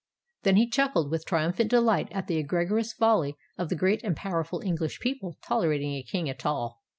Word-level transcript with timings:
Then 0.41 0.55
he 0.55 0.67
chuckled 0.67 1.11
with 1.11 1.27
triumphant 1.27 1.69
delight 1.69 2.07
at 2.11 2.25
the 2.25 2.37
egregious 2.37 2.91
folly 2.91 3.35
of 3.55 3.69
the 3.69 3.75
great 3.75 4.03
and 4.03 4.15
powerful 4.17 4.59
English 4.65 4.99
people 4.99 5.37
tolerating 5.43 5.93
a 5.93 6.01
King 6.01 6.27
at 6.27 6.43
all. 6.43 6.81